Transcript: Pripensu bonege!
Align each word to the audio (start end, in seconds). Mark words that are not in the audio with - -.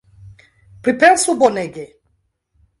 Pripensu 0.87 1.37
bonege! 1.45 1.87